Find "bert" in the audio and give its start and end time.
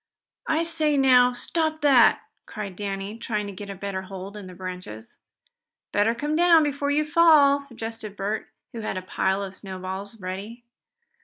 8.17-8.47